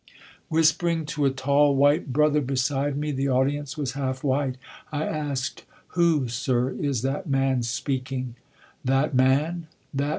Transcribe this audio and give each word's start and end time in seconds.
Whispering 0.49 1.05
to 1.13 1.25
a 1.25 1.29
tall 1.29 1.75
white 1.75 2.11
brother 2.11 2.41
beside 2.41 2.97
me 2.97 3.11
(the 3.11 3.29
audience 3.29 3.77
was 3.77 3.91
half 3.91 4.23
white) 4.23 4.57
I 4.91 5.05
asked: 5.05 5.63
"Who, 5.89 6.27
sir, 6.27 6.71
is 6.71 7.03
that 7.03 7.29
man 7.29 7.61
speaking?" 7.61 8.33
"That 8.83 9.13
man? 9.13 9.67